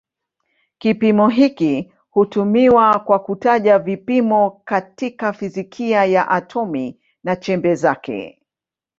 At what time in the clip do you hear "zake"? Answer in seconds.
7.75-8.41